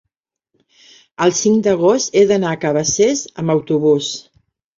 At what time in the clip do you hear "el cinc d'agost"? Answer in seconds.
1.25-2.17